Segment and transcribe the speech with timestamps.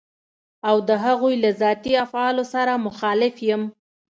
[0.69, 3.61] او د هغوی له ذاتي افعالو سره مخالف يم.